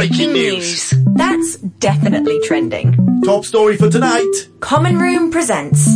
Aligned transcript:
Breaking 0.00 0.32
news. 0.32 0.94
That's 1.08 1.56
definitely 1.58 2.40
trending. 2.44 2.96
Top 3.22 3.44
story 3.44 3.76
for 3.76 3.90
tonight. 3.90 4.48
Common 4.60 4.98
Room 4.98 5.30
presents 5.30 5.94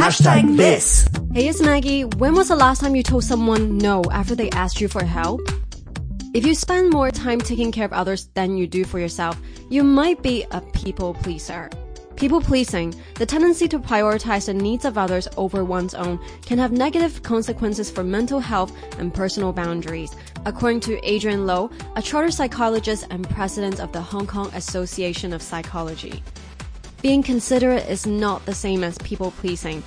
Hashtag 0.00 0.56
this. 0.56 1.06
Hey, 1.34 1.48
it's 1.48 1.60
Maggie. 1.60 2.04
When 2.04 2.34
was 2.34 2.48
the 2.48 2.56
last 2.56 2.80
time 2.80 2.96
you 2.96 3.02
told 3.02 3.24
someone 3.24 3.76
no 3.76 4.04
after 4.10 4.34
they 4.34 4.48
asked 4.52 4.80
you 4.80 4.88
for 4.88 5.04
help? 5.04 5.42
If 6.32 6.46
you 6.46 6.54
spend 6.54 6.92
more 6.92 7.10
time 7.10 7.42
taking 7.42 7.72
care 7.72 7.84
of 7.84 7.92
others 7.92 8.28
than 8.32 8.56
you 8.56 8.66
do 8.66 8.86
for 8.86 8.98
yourself, 8.98 9.38
you 9.68 9.84
might 9.84 10.22
be 10.22 10.46
a 10.50 10.62
people 10.62 11.12
pleaser. 11.12 11.68
People 12.16 12.40
pleasing, 12.40 12.94
the 13.16 13.26
tendency 13.26 13.68
to 13.68 13.78
prioritize 13.78 14.46
the 14.46 14.54
needs 14.54 14.86
of 14.86 14.96
others 14.96 15.28
over 15.36 15.62
one's 15.62 15.92
own, 15.92 16.18
can 16.46 16.58
have 16.58 16.72
negative 16.72 17.22
consequences 17.22 17.90
for 17.90 18.02
mental 18.02 18.40
health 18.40 18.72
and 18.98 19.12
personal 19.12 19.52
boundaries, 19.52 20.14
according 20.44 20.80
to 20.80 20.98
Adrian 21.08 21.46
Low, 21.46 21.70
a 21.96 22.02
charter 22.02 22.30
psychologist 22.30 23.06
and 23.10 23.28
president 23.30 23.80
of 23.80 23.92
the 23.92 24.00
Hong 24.00 24.26
Kong 24.26 24.50
Association 24.54 25.32
of 25.32 25.42
Psychology. 25.42 26.22
Being 27.02 27.22
considerate 27.22 27.88
is 27.88 28.06
not 28.06 28.44
the 28.46 28.54
same 28.54 28.84
as 28.84 28.98
people 28.98 29.32
pleasing. 29.32 29.82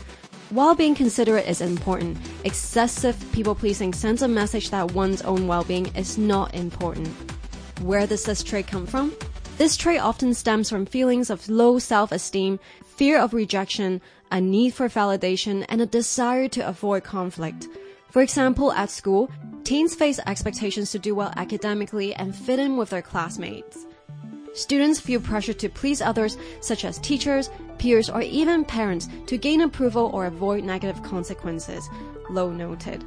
While 0.49 0.75
being 0.75 0.95
considerate 0.95 1.47
is 1.47 1.61
important, 1.61 2.17
excessive 2.43 3.17
people 3.31 3.55
pleasing 3.55 3.93
sends 3.93 4.21
a 4.21 4.27
message 4.27 4.69
that 4.69 4.91
one's 4.91 5.21
own 5.23 5.47
well 5.47 5.63
being 5.63 5.87
is 5.95 6.17
not 6.17 6.53
important. 6.53 7.07
Where 7.81 8.05
does 8.05 8.25
this 8.25 8.43
trait 8.43 8.67
come 8.67 8.85
from? 8.85 9.13
This 9.57 9.77
trait 9.77 10.01
often 10.01 10.33
stems 10.33 10.69
from 10.69 10.85
feelings 10.85 11.29
of 11.29 11.47
low 11.49 11.79
self 11.79 12.11
esteem, 12.11 12.59
fear 12.85 13.17
of 13.17 13.33
rejection, 13.33 14.01
a 14.31 14.41
need 14.41 14.73
for 14.73 14.89
validation, 14.89 15.65
and 15.69 15.81
a 15.81 15.85
desire 15.85 16.47
to 16.49 16.67
avoid 16.67 17.03
conflict. 17.03 17.67
For 18.11 18.21
example, 18.21 18.71
at 18.73 18.89
school, 18.89 19.29
teens 19.65 19.95
face 19.95 20.19
expectations 20.27 20.91
to 20.91 20.99
do 20.99 21.15
well 21.15 21.33
academically 21.37 22.13
and 22.13 22.35
fit 22.35 22.59
in 22.59 22.77
with 22.77 22.91
their 22.91 23.01
classmates. 23.01 23.87
Students 24.53 24.99
feel 24.99 25.19
pressure 25.19 25.53
to 25.53 25.67
please 25.67 26.01
others, 26.01 26.37
such 26.61 26.85
as 26.85 26.99
teachers, 26.99 27.49
peers, 27.79 28.09
or 28.09 28.21
even 28.21 28.63
parents, 28.63 29.09
to 29.25 29.37
gain 29.37 29.61
approval 29.61 30.11
or 30.13 30.27
avoid 30.27 30.63
negative 30.63 31.01
consequences. 31.01 31.89
Low 32.29 32.51
noted. 32.51 33.03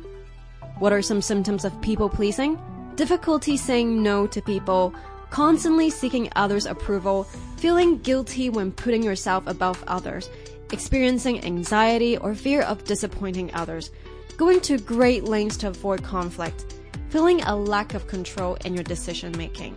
What 0.80 0.92
are 0.92 1.00
some 1.00 1.22
symptoms 1.22 1.64
of 1.64 1.80
people 1.80 2.08
pleasing? 2.08 2.58
Difficulty 2.96 3.56
saying 3.56 4.02
no 4.02 4.26
to 4.26 4.42
people, 4.42 4.92
constantly 5.30 5.90
seeking 5.90 6.28
others' 6.34 6.66
approval, 6.66 7.24
feeling 7.56 7.98
guilty 7.98 8.50
when 8.50 8.72
putting 8.72 9.04
yourself 9.04 9.46
above 9.46 9.82
others, 9.86 10.28
experiencing 10.72 11.44
anxiety 11.44 12.16
or 12.16 12.34
fear 12.34 12.62
of 12.62 12.84
disappointing 12.84 13.52
others, 13.54 13.90
going 14.36 14.60
to 14.60 14.78
great 14.78 15.24
lengths 15.24 15.56
to 15.58 15.68
avoid 15.68 16.02
conflict, 16.02 16.74
feeling 17.10 17.42
a 17.42 17.56
lack 17.56 17.94
of 17.94 18.06
control 18.06 18.56
in 18.64 18.74
your 18.74 18.84
decision 18.84 19.32
making. 19.36 19.76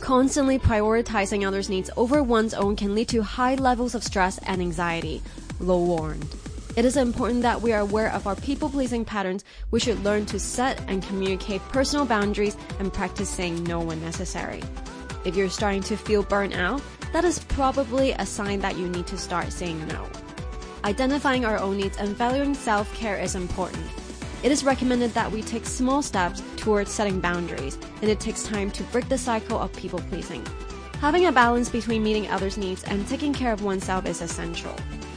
Constantly 0.00 0.58
prioritizing 0.58 1.46
others' 1.46 1.68
needs 1.68 1.90
over 1.96 2.22
one's 2.22 2.54
own 2.54 2.74
can 2.74 2.94
lead 2.94 3.08
to 3.08 3.22
high 3.22 3.54
levels 3.54 3.94
of 3.94 4.02
stress 4.02 4.38
and 4.46 4.60
anxiety. 4.60 5.22
Low 5.60 5.78
warned. 5.82 6.26
It 6.74 6.84
is 6.84 6.96
important 6.96 7.42
that 7.42 7.60
we 7.60 7.72
are 7.72 7.80
aware 7.80 8.10
of 8.12 8.26
our 8.26 8.34
people 8.34 8.70
pleasing 8.70 9.04
patterns. 9.04 9.44
We 9.70 9.78
should 9.78 10.02
learn 10.02 10.26
to 10.26 10.40
set 10.40 10.82
and 10.88 11.02
communicate 11.02 11.60
personal 11.68 12.06
boundaries 12.06 12.56
and 12.78 12.92
practice 12.92 13.28
saying 13.28 13.62
no 13.64 13.80
when 13.80 14.00
necessary. 14.00 14.62
If 15.24 15.36
you're 15.36 15.50
starting 15.50 15.82
to 15.82 15.96
feel 15.96 16.22
burnt 16.22 16.54
out, 16.54 16.80
that 17.12 17.24
is 17.24 17.38
probably 17.44 18.12
a 18.12 18.26
sign 18.26 18.60
that 18.60 18.76
you 18.76 18.88
need 18.88 19.06
to 19.08 19.18
start 19.18 19.52
saying 19.52 19.86
no. 19.88 20.08
Identifying 20.84 21.44
our 21.44 21.58
own 21.58 21.76
needs 21.76 21.96
and 21.98 22.16
valuing 22.16 22.54
self 22.54 22.92
care 22.94 23.18
is 23.18 23.34
important. 23.34 23.86
It 24.42 24.50
is 24.50 24.64
recommended 24.64 25.12
that 25.14 25.30
we 25.30 25.42
take 25.42 25.66
small 25.66 26.02
steps 26.02 26.42
towards 26.56 26.90
setting 26.90 27.20
boundaries, 27.20 27.78
and 28.00 28.10
it 28.10 28.18
takes 28.18 28.42
time 28.42 28.70
to 28.72 28.82
break 28.84 29.08
the 29.08 29.18
cycle 29.18 29.58
of 29.58 29.72
people 29.74 30.00
pleasing. 30.00 30.44
Having 31.00 31.26
a 31.26 31.32
balance 31.32 31.68
between 31.68 32.02
meeting 32.02 32.28
others' 32.28 32.58
needs 32.58 32.82
and 32.84 33.06
taking 33.06 33.32
care 33.32 33.52
of 33.52 33.62
oneself 33.62 34.06
is 34.06 34.22
essential. 34.22 34.74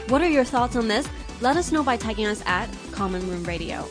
What 0.10 0.22
are 0.22 0.30
your 0.30 0.44
thoughts 0.44 0.76
on 0.76 0.88
this? 0.88 1.08
Let 1.42 1.58
us 1.58 1.72
know 1.72 1.84
by 1.84 1.98
tagging 1.98 2.28
us 2.28 2.44
at 2.46 2.70
Common 2.92 3.28
Room 3.30 3.44
Radio. 3.44 3.88